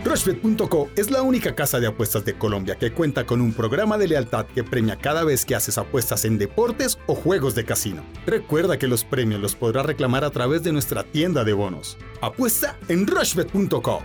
Rushbet.co 0.06 0.88
es 0.94 1.10
la 1.10 1.22
única 1.22 1.56
casa 1.56 1.80
de 1.80 1.88
apuestas 1.88 2.24
de 2.24 2.38
Colombia 2.38 2.76
que 2.76 2.92
cuenta 2.92 3.26
con 3.26 3.40
un 3.40 3.52
programa 3.52 3.98
de 3.98 4.06
lealtad 4.06 4.46
que 4.46 4.62
premia 4.62 4.94
cada 4.94 5.24
vez 5.24 5.44
que 5.44 5.56
haces 5.56 5.78
apuestas 5.78 6.24
en 6.24 6.38
deportes 6.38 6.96
o 7.08 7.16
juegos 7.16 7.56
de 7.56 7.64
casino. 7.64 8.04
Recuerda 8.24 8.78
que 8.78 8.86
los 8.86 9.02
premios 9.02 9.40
los 9.40 9.56
podrás 9.56 9.84
reclamar 9.84 10.22
a 10.22 10.30
través 10.30 10.62
de 10.62 10.70
nuestra 10.70 11.02
tienda 11.02 11.42
de 11.42 11.54
bonos. 11.54 11.98
Apuesta 12.20 12.78
en 12.86 13.04
Rushbet.co. 13.04 14.00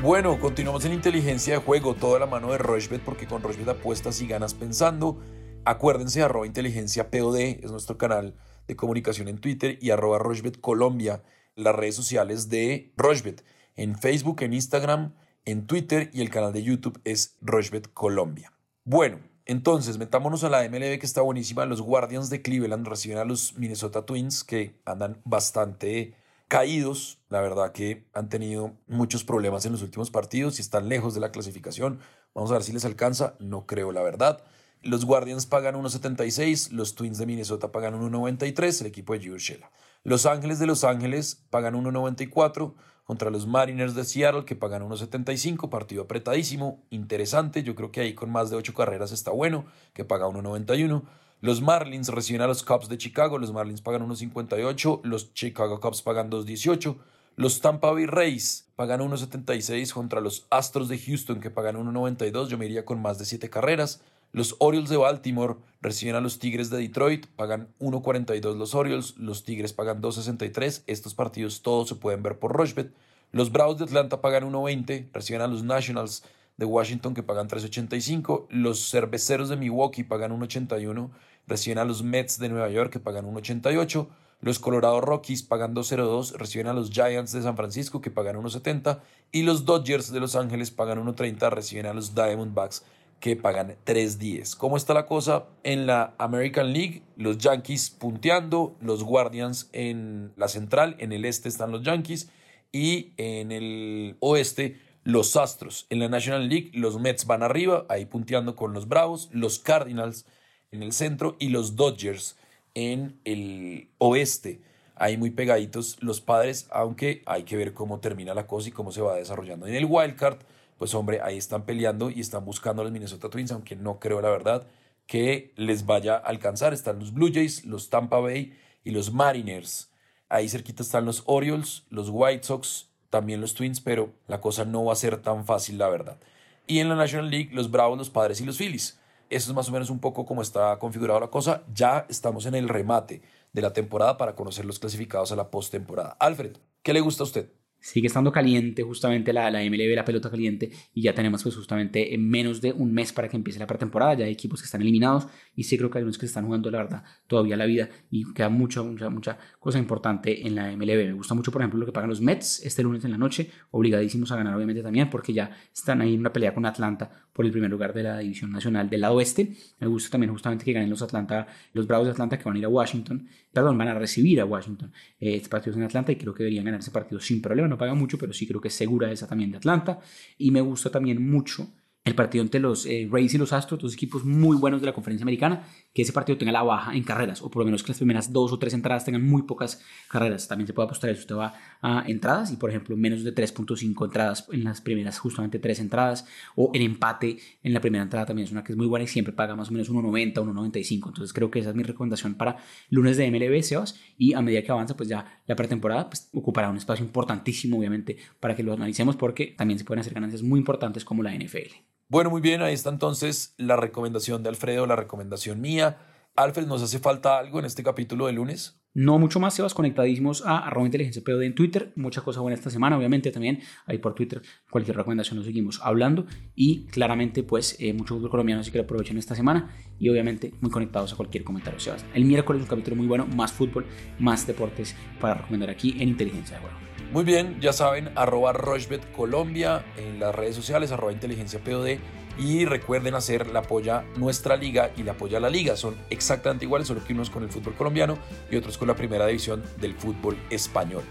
Bueno, 0.00 0.38
continuamos 0.38 0.84
en 0.84 0.92
inteligencia 0.92 1.54
de 1.54 1.60
juego, 1.60 1.94
toda 1.94 2.20
la 2.20 2.26
mano 2.26 2.52
de 2.52 2.58
Rushbet, 2.58 3.00
porque 3.00 3.26
con 3.26 3.42
Rushbet 3.42 3.68
apuestas 3.68 4.20
y 4.20 4.28
ganas 4.28 4.54
pensando. 4.54 5.18
Acuérdense, 5.64 6.22
arroba 6.22 6.46
inteligencia 6.46 7.10
POD 7.10 7.64
es 7.64 7.72
nuestro 7.72 7.98
canal 7.98 8.36
de 8.68 8.76
comunicación 8.76 9.26
en 9.26 9.38
Twitter 9.38 9.76
y 9.80 9.90
arroba 9.90 10.20
Rushbet 10.20 10.60
Colombia 10.60 11.24
las 11.56 11.74
redes 11.74 11.94
sociales 11.94 12.48
de 12.48 12.92
Rochbet, 12.96 13.44
en 13.76 13.98
Facebook, 13.98 14.42
en 14.42 14.52
Instagram, 14.52 15.14
en 15.44 15.66
Twitter 15.66 16.10
y 16.12 16.20
el 16.20 16.30
canal 16.30 16.52
de 16.52 16.62
YouTube 16.62 17.00
es 17.04 17.36
Rochbet 17.40 17.92
Colombia. 17.92 18.52
Bueno, 18.84 19.20
entonces 19.46 19.98
metámonos 19.98 20.44
a 20.44 20.48
la 20.48 20.68
MLB 20.68 20.98
que 20.98 21.06
está 21.06 21.20
buenísima. 21.20 21.66
Los 21.66 21.82
Guardians 21.82 22.30
de 22.30 22.42
Cleveland 22.42 22.86
reciben 22.86 23.18
a 23.18 23.24
los 23.24 23.56
Minnesota 23.58 24.06
Twins 24.06 24.42
que 24.42 24.80
andan 24.84 25.20
bastante 25.24 26.14
caídos. 26.48 27.18
La 27.28 27.40
verdad 27.40 27.72
que 27.72 28.06
han 28.14 28.28
tenido 28.28 28.72
muchos 28.86 29.24
problemas 29.24 29.66
en 29.66 29.72
los 29.72 29.82
últimos 29.82 30.10
partidos 30.10 30.58
y 30.58 30.62
están 30.62 30.88
lejos 30.88 31.14
de 31.14 31.20
la 31.20 31.30
clasificación. 31.30 32.00
Vamos 32.34 32.50
a 32.50 32.54
ver 32.54 32.62
si 32.62 32.72
les 32.72 32.84
alcanza. 32.84 33.34
No 33.38 33.66
creo, 33.66 33.92
la 33.92 34.02
verdad. 34.02 34.42
Los 34.82 35.04
Guardians 35.06 35.46
pagan 35.46 35.76
1.76, 35.76 36.70
los 36.70 36.94
Twins 36.94 37.16
de 37.16 37.24
Minnesota 37.24 37.72
pagan 37.72 37.94
1.93, 37.94 38.82
el 38.82 38.86
equipo 38.86 39.14
de 39.14 39.20
Giurchela. 39.20 39.70
Los 40.06 40.26
Ángeles 40.26 40.58
de 40.58 40.66
Los 40.66 40.84
Ángeles 40.84 41.42
pagan 41.48 41.74
1.94 41.74 42.74
contra 43.04 43.30
los 43.30 43.46
Mariners 43.46 43.94
de 43.94 44.04
Seattle 44.04 44.44
que 44.44 44.54
pagan 44.54 44.82
1.75, 44.82 45.70
partido 45.70 46.02
apretadísimo, 46.02 46.84
interesante, 46.90 47.62
yo 47.62 47.74
creo 47.74 47.90
que 47.90 48.02
ahí 48.02 48.14
con 48.14 48.30
más 48.30 48.50
de 48.50 48.56
8 48.56 48.74
carreras 48.74 49.12
está 49.12 49.30
bueno, 49.30 49.64
que 49.94 50.04
paga 50.04 50.26
1.91. 50.26 51.04
Los 51.40 51.62
Marlins 51.62 52.08
reciben 52.08 52.42
a 52.42 52.46
los 52.46 52.62
Cubs 52.62 52.90
de 52.90 52.98
Chicago, 52.98 53.38
los 53.38 53.52
Marlins 53.52 53.80
pagan 53.80 54.06
1.58, 54.06 55.00
los 55.04 55.32
Chicago 55.32 55.80
Cubs 55.80 56.02
pagan 56.02 56.30
2.18. 56.30 56.98
Los 57.36 57.62
Tampa 57.62 57.90
Bay 57.90 58.04
Rays 58.04 58.68
pagan 58.76 59.00
1.76 59.00 59.90
contra 59.92 60.20
los 60.20 60.46
Astros 60.50 60.88
de 60.88 60.98
Houston 60.98 61.40
que 61.40 61.50
pagan 61.50 61.76
1.92, 61.76 62.48
yo 62.48 62.58
me 62.58 62.66
iría 62.66 62.84
con 62.84 63.00
más 63.00 63.18
de 63.18 63.24
7 63.24 63.48
carreras. 63.48 64.02
Los 64.34 64.56
Orioles 64.58 64.90
de 64.90 64.96
Baltimore 64.96 65.54
reciben 65.80 66.16
a 66.16 66.20
los 66.20 66.40
Tigres 66.40 66.68
de 66.68 66.78
Detroit, 66.78 67.26
pagan 67.36 67.68
1.42 67.78 68.56
los 68.56 68.74
Orioles, 68.74 69.16
los 69.16 69.44
Tigres 69.44 69.72
pagan 69.72 70.02
2.63. 70.02 70.82
Estos 70.88 71.14
partidos 71.14 71.62
todos 71.62 71.88
se 71.88 71.94
pueden 71.94 72.24
ver 72.24 72.40
por 72.40 72.50
Rochbet. 72.50 72.92
Los 73.30 73.52
Bravos 73.52 73.78
de 73.78 73.84
Atlanta 73.84 74.20
pagan 74.20 74.42
1.20, 74.42 75.10
reciben 75.12 75.40
a 75.40 75.46
los 75.46 75.62
Nationals 75.62 76.24
de 76.56 76.64
Washington 76.64 77.14
que 77.14 77.22
pagan 77.22 77.48
3.85. 77.48 78.46
Los 78.50 78.90
Cerveceros 78.90 79.50
de 79.50 79.56
Milwaukee 79.56 80.02
pagan 80.02 80.32
1.81, 80.32 81.10
reciben 81.46 81.78
a 81.78 81.84
los 81.84 82.02
Mets 82.02 82.40
de 82.40 82.48
Nueva 82.48 82.70
York 82.70 82.92
que 82.92 82.98
pagan 82.98 83.32
1.88. 83.32 84.08
Los 84.40 84.58
Colorado 84.58 85.00
Rockies 85.00 85.44
pagan 85.44 85.76
2.02, 85.76 86.32
reciben 86.32 86.66
a 86.66 86.72
los 86.72 86.90
Giants 86.90 87.30
de 87.30 87.42
San 87.42 87.56
Francisco 87.56 88.00
que 88.00 88.10
pagan 88.10 88.34
1.70 88.42 88.98
y 89.30 89.44
los 89.44 89.64
Dodgers 89.64 90.10
de 90.10 90.18
Los 90.18 90.34
Ángeles 90.34 90.72
pagan 90.72 90.98
1.30, 91.06 91.50
reciben 91.50 91.86
a 91.86 91.94
los 91.94 92.16
Diamondbacks 92.16 92.82
que 93.24 93.36
pagan 93.36 93.74
3.10. 93.86 94.54
¿Cómo 94.54 94.76
está 94.76 94.92
la 94.92 95.06
cosa? 95.06 95.46
En 95.62 95.86
la 95.86 96.14
American 96.18 96.74
League, 96.74 97.04
los 97.16 97.38
Yankees 97.38 97.88
punteando, 97.88 98.76
los 98.82 99.02
Guardians 99.02 99.70
en 99.72 100.34
la 100.36 100.46
central, 100.46 100.94
en 100.98 101.10
el 101.10 101.24
este 101.24 101.48
están 101.48 101.72
los 101.72 101.82
Yankees 101.82 102.28
y 102.70 103.14
en 103.16 103.50
el 103.50 104.18
oeste 104.20 104.78
los 105.04 105.36
Astros. 105.36 105.86
En 105.88 106.00
la 106.00 106.10
National 106.10 106.50
League, 106.50 106.70
los 106.74 107.00
Mets 107.00 107.24
van 107.24 107.42
arriba, 107.42 107.86
ahí 107.88 108.04
punteando 108.04 108.56
con 108.56 108.74
los 108.74 108.88
Bravos, 108.88 109.30
los 109.32 109.58
Cardinals 109.58 110.26
en 110.70 110.82
el 110.82 110.92
centro 110.92 111.36
y 111.38 111.48
los 111.48 111.76
Dodgers 111.76 112.36
en 112.74 113.18
el 113.24 113.88
oeste. 113.96 114.60
Ahí 114.96 115.16
muy 115.16 115.30
pegaditos 115.30 115.96
los 116.02 116.20
padres, 116.20 116.68
aunque 116.70 117.22
hay 117.24 117.44
que 117.44 117.56
ver 117.56 117.72
cómo 117.72 118.00
termina 118.00 118.34
la 118.34 118.46
cosa 118.46 118.68
y 118.68 118.72
cómo 118.72 118.92
se 118.92 119.00
va 119.00 119.16
desarrollando. 119.16 119.66
En 119.66 119.76
el 119.76 119.86
wildcard, 119.86 120.40
pues 120.84 120.94
hombre, 120.94 121.22
ahí 121.22 121.38
están 121.38 121.64
peleando 121.64 122.10
y 122.10 122.20
están 122.20 122.44
buscando 122.44 122.82
a 122.82 122.84
los 122.84 122.92
Minnesota 122.92 123.30
Twins, 123.30 123.50
aunque 123.52 123.74
no 123.74 123.98
creo 123.98 124.20
la 124.20 124.28
verdad 124.28 124.66
que 125.06 125.54
les 125.56 125.86
vaya 125.86 126.16
a 126.16 126.18
alcanzar. 126.18 126.74
Están 126.74 126.98
los 126.98 127.14
Blue 127.14 127.30
Jays, 127.32 127.64
los 127.64 127.88
Tampa 127.88 128.18
Bay 128.18 128.52
y 128.84 128.90
los 128.90 129.10
Mariners. 129.10 129.90
Ahí 130.28 130.46
cerquita 130.46 130.82
están 130.82 131.06
los 131.06 131.22
Orioles, 131.24 131.84
los 131.88 132.10
White 132.10 132.44
Sox, 132.44 132.90
también 133.08 133.40
los 133.40 133.54
Twins, 133.54 133.80
pero 133.80 134.12
la 134.26 134.42
cosa 134.42 134.66
no 134.66 134.84
va 134.84 134.92
a 134.92 134.96
ser 134.96 135.22
tan 135.22 135.46
fácil, 135.46 135.78
la 135.78 135.88
verdad. 135.88 136.18
Y 136.66 136.80
en 136.80 136.90
la 136.90 136.96
National 136.96 137.30
League, 137.30 137.48
los 137.54 137.70
Bravos, 137.70 137.96
los 137.96 138.10
Padres 138.10 138.42
y 138.42 138.44
los 138.44 138.58
Phillies. 138.58 139.00
Eso 139.30 139.50
es 139.50 139.56
más 139.56 139.70
o 139.70 139.72
menos 139.72 139.88
un 139.88 140.00
poco 140.00 140.26
como 140.26 140.42
está 140.42 140.78
configurada 140.78 141.18
la 141.18 141.28
cosa. 141.28 141.62
Ya 141.72 142.04
estamos 142.10 142.44
en 142.44 142.56
el 142.56 142.68
remate 142.68 143.22
de 143.54 143.62
la 143.62 143.72
temporada 143.72 144.18
para 144.18 144.34
conocer 144.34 144.66
los 144.66 144.78
clasificados 144.78 145.32
a 145.32 145.36
la 145.36 145.50
postemporada. 145.50 146.14
Alfred, 146.20 146.58
¿qué 146.82 146.92
le 146.92 147.00
gusta 147.00 147.22
a 147.22 147.24
usted? 147.24 147.48
Sigue 147.84 148.06
estando 148.06 148.32
caliente 148.32 148.82
justamente 148.82 149.30
la, 149.30 149.50
la 149.50 149.62
MLB, 149.62 149.94
la 149.94 150.06
pelota 150.06 150.30
caliente, 150.30 150.70
y 150.94 151.02
ya 151.02 151.14
tenemos 151.14 151.42
pues 151.42 151.54
justamente 151.54 152.14
en 152.14 152.26
menos 152.26 152.62
de 152.62 152.72
un 152.72 152.94
mes 152.94 153.12
para 153.12 153.28
que 153.28 153.36
empiece 153.36 153.58
la 153.58 153.66
pretemporada, 153.66 154.14
ya 154.14 154.24
hay 154.24 154.32
equipos 154.32 154.62
que 154.62 154.64
están 154.64 154.80
eliminados, 154.80 155.26
y 155.54 155.64
sí 155.64 155.76
creo 155.76 155.90
que 155.90 155.98
hay 155.98 156.04
unos 156.04 156.16
que 156.16 156.24
están 156.24 156.46
jugando 156.46 156.70
la 156.70 156.78
verdad 156.78 157.04
todavía 157.26 157.58
la 157.58 157.66
vida, 157.66 157.90
y 158.10 158.32
queda 158.32 158.48
mucha, 158.48 158.82
mucha, 158.82 159.10
mucha 159.10 159.38
cosa 159.60 159.78
importante 159.78 160.46
en 160.46 160.54
la 160.54 160.74
MLB. 160.74 161.08
Me 161.08 161.12
gusta 161.12 161.34
mucho, 161.34 161.52
por 161.52 161.60
ejemplo, 161.60 161.78
lo 161.78 161.84
que 161.84 161.92
pagan 161.92 162.08
los 162.08 162.22
Mets 162.22 162.64
este 162.64 162.82
lunes 162.82 163.04
en 163.04 163.10
la 163.10 163.18
noche, 163.18 163.50
obligadísimos 163.70 164.32
a 164.32 164.36
ganar 164.36 164.54
obviamente 164.54 164.82
también, 164.82 165.10
porque 165.10 165.34
ya 165.34 165.50
están 165.70 166.00
ahí 166.00 166.14
en 166.14 166.20
una 166.20 166.32
pelea 166.32 166.54
con 166.54 166.64
Atlanta 166.64 167.23
por 167.34 167.44
el 167.44 167.52
primer 167.52 167.70
lugar 167.70 167.92
de 167.92 168.04
la 168.04 168.18
división 168.18 168.52
nacional 168.52 168.88
del 168.88 169.02
lado 169.02 169.16
oeste. 169.16 169.52
Me 169.80 169.86
gusta 169.86 170.10
también 170.10 170.32
justamente 170.32 170.64
que 170.64 170.72
ganen 170.72 170.88
los 170.88 171.02
Atlanta, 171.02 171.46
los 171.74 171.86
Bravos 171.86 172.06
de 172.06 172.12
Atlanta 172.12 172.38
que 172.38 172.44
van 172.44 172.54
a 172.54 172.58
ir 172.60 172.64
a 172.64 172.68
Washington, 172.68 173.28
perdón, 173.52 173.76
van 173.76 173.88
a 173.88 173.94
recibir 173.94 174.40
a 174.40 174.46
Washington. 174.46 174.92
Eh, 175.18 175.34
este 175.34 175.48
partido 175.48 175.76
en 175.76 175.82
Atlanta 175.82 176.12
y 176.12 176.16
creo 176.16 176.32
que 176.32 176.44
deberían 176.44 176.64
ganar 176.64 176.80
ese 176.80 176.92
partido 176.92 177.20
sin 177.20 177.42
problema, 177.42 177.68
no 177.68 177.76
paga 177.76 177.94
mucho, 177.94 178.16
pero 178.16 178.32
sí 178.32 178.46
creo 178.46 178.60
que 178.60 178.68
es 178.68 178.74
segura 178.74 179.10
esa 179.10 179.26
también 179.26 179.50
de 179.50 179.58
Atlanta. 179.58 179.98
Y 180.38 180.52
me 180.52 180.60
gusta 180.60 180.90
también 180.90 181.28
mucho 181.28 181.68
el 182.04 182.14
partido 182.14 182.42
entre 182.42 182.60
los 182.60 182.86
eh, 182.86 183.08
Rays 183.10 183.34
y 183.34 183.38
los 183.38 183.52
Astros, 183.52 183.80
dos 183.80 183.94
equipos 183.94 184.24
muy 184.24 184.56
buenos 184.56 184.80
de 184.80 184.86
la 184.86 184.92
conferencia 184.92 185.24
americana, 185.24 185.64
que 185.94 186.02
ese 186.02 186.12
partido 186.12 186.36
tenga 186.36 186.50
la 186.50 186.62
baja 186.62 186.94
en 186.94 187.04
carreras, 187.04 187.40
o 187.40 187.50
por 187.50 187.60
lo 187.60 187.66
menos 187.66 187.84
que 187.84 187.88
las 187.90 187.98
primeras 187.98 188.32
dos 188.32 188.52
o 188.52 188.58
tres 188.58 188.74
entradas 188.74 189.04
tengan 189.04 189.24
muy 189.24 189.42
pocas 189.42 189.80
carreras. 190.08 190.48
También 190.48 190.66
se 190.66 190.72
puede 190.72 190.86
apostar 190.86 191.08
eso, 191.10 191.20
usted 191.20 191.36
va 191.36 191.54
a 191.80 192.04
entradas 192.08 192.50
y, 192.50 192.56
por 192.56 192.68
ejemplo, 192.68 192.96
menos 192.96 193.22
de 193.22 193.32
3.5 193.32 194.04
entradas 194.04 194.48
en 194.50 194.64
las 194.64 194.80
primeras, 194.80 195.18
justamente 195.20 195.60
tres 195.60 195.78
entradas, 195.78 196.26
o 196.56 196.72
el 196.74 196.82
empate 196.82 197.38
en 197.62 197.72
la 197.72 197.80
primera 197.80 198.02
entrada 198.02 198.26
también 198.26 198.46
es 198.46 198.52
una 198.52 198.64
que 198.64 198.72
es 198.72 198.76
muy 198.76 198.88
buena 198.88 199.04
y 199.04 199.06
siempre 199.06 199.32
paga 199.32 199.54
más 199.54 199.68
o 199.68 199.72
menos 199.72 199.90
1.90, 199.90 200.34
1.95. 200.34 200.92
Entonces 201.08 201.32
creo 201.32 201.50
que 201.50 201.60
esa 201.60 201.70
es 201.70 201.76
mi 201.76 201.84
recomendación 201.84 202.34
para 202.34 202.56
lunes 202.90 203.16
de 203.16 203.30
MLB, 203.30 203.62
Sebas, 203.62 204.00
y 204.18 204.34
a 204.34 204.42
medida 204.42 204.62
que 204.62 204.72
avanza, 204.72 204.96
pues 204.96 205.08
ya 205.08 205.42
la 205.46 205.54
pretemporada 205.54 206.10
pues, 206.10 206.28
ocupará 206.32 206.70
un 206.70 206.76
espacio 206.76 207.04
importantísimo, 207.04 207.78
obviamente, 207.78 208.16
para 208.40 208.56
que 208.56 208.64
lo 208.64 208.72
analicemos, 208.72 209.14
porque 209.14 209.54
también 209.56 209.78
se 209.78 209.84
pueden 209.84 210.00
hacer 210.00 210.14
ganancias 210.14 210.42
muy 210.42 210.58
importantes 210.58 211.04
como 211.04 211.22
la 211.22 211.34
NFL. 211.34 211.93
Bueno, 212.14 212.30
muy 212.30 212.40
bien, 212.40 212.62
ahí 212.62 212.72
está 212.72 212.90
entonces 212.90 213.56
la 213.58 213.74
recomendación 213.74 214.44
de 214.44 214.48
Alfredo, 214.48 214.86
la 214.86 214.94
recomendación 214.94 215.60
mía. 215.60 215.98
Alfred, 216.36 216.64
¿nos 216.68 216.80
hace 216.80 217.00
falta 217.00 217.38
algo 217.38 217.58
en 217.58 217.64
este 217.64 217.82
capítulo 217.82 218.26
de 218.26 218.32
lunes? 218.32 218.80
No 218.92 219.18
mucho 219.18 219.40
más, 219.40 219.54
Sebas, 219.54 219.74
conectadísimos 219.74 220.46
a 220.46 220.58
arroba 220.58 220.86
inteligencia 220.86 221.24
POD 221.24 221.42
en 221.42 221.56
Twitter. 221.56 221.92
Mucha 221.96 222.20
cosa 222.20 222.40
buena 222.40 222.54
esta 222.54 222.70
semana, 222.70 222.96
obviamente 222.96 223.32
también 223.32 223.62
ahí 223.86 223.98
por 223.98 224.14
Twitter 224.14 224.42
cualquier 224.70 224.96
recomendación 224.96 225.38
nos 225.38 225.46
seguimos 225.46 225.80
hablando 225.82 226.24
y 226.54 226.86
claramente 226.86 227.42
pues 227.42 227.74
eh, 227.80 227.92
mucho 227.92 228.14
fútbol 228.14 228.30
colombiano 228.30 228.60
así 228.60 228.70
que 228.70 228.78
lo 228.78 228.84
aprovechen 228.84 229.18
esta 229.18 229.34
semana 229.34 229.74
y 229.98 230.08
obviamente 230.08 230.54
muy 230.60 230.70
conectados 230.70 231.12
a 231.14 231.16
cualquier 231.16 231.42
comentario, 231.42 231.80
Sebas. 231.80 232.06
El 232.14 232.26
miércoles 232.26 232.62
un 232.62 232.68
capítulo 232.68 232.94
muy 232.94 233.08
bueno, 233.08 233.26
más 233.26 233.52
fútbol, 233.52 233.86
más 234.20 234.46
deportes 234.46 234.94
para 235.20 235.34
recomendar 235.34 235.68
aquí 235.68 235.96
en 235.98 236.10
Inteligencia 236.10 236.58
de 236.58 236.62
Juego. 236.62 236.93
Muy 237.14 237.22
bien, 237.22 237.60
ya 237.60 237.72
saben, 237.72 238.10
arroba 238.16 238.52
Rochbet 238.52 239.12
Colombia 239.12 239.84
en 239.96 240.18
las 240.18 240.34
redes 240.34 240.56
sociales, 240.56 240.90
arroba 240.90 241.12
inteligencia 241.12 241.60
POD 241.62 241.98
y 242.40 242.64
recuerden 242.64 243.14
hacer 243.14 243.46
la 243.50 243.60
apoya 243.60 244.04
nuestra 244.16 244.56
liga 244.56 244.90
y 244.96 245.04
la 245.04 245.12
apoya 245.12 245.38
la 245.38 245.48
liga. 245.48 245.76
Son 245.76 245.94
exactamente 246.10 246.64
iguales, 246.64 246.88
solo 246.88 247.04
que 247.04 247.12
unos 247.12 247.30
con 247.30 247.44
el 247.44 247.50
fútbol 247.50 247.74
colombiano 247.74 248.18
y 248.50 248.56
otros 248.56 248.76
con 248.76 248.88
la 248.88 248.96
primera 248.96 249.28
división 249.28 249.62
del 249.80 249.94
fútbol 249.94 250.36
español. 250.50 251.04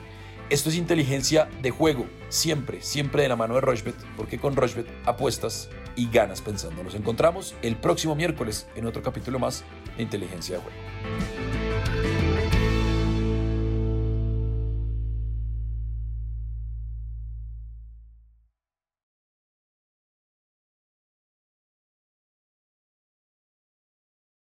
Esto 0.50 0.67
es 0.67 0.75
inteligencia 0.75 1.48
de 1.62 1.72
juego, 1.72 2.05
siempre, 2.27 2.81
siempre 2.81 3.22
de 3.22 3.29
la 3.29 3.38
mano 3.38 3.55
de 3.55 3.62
Rochbet, 3.62 3.95
porque 4.17 4.38
con 4.38 4.57
Rochbet 4.57 4.88
apuestas 5.05 5.69
y 5.95 6.10
ganas 6.10 6.41
pensando. 6.41 6.83
Nos 6.83 6.95
encontramos 6.95 7.55
el 7.62 7.77
próximo 7.77 8.13
miércoles 8.13 8.67
en 8.75 8.88
otro 8.88 9.01
capítulo 9.01 9.39
más 9.39 9.63
de 9.95 10.03
inteligencia 10.03 10.57
de 10.57 10.63
juego. 10.63 11.62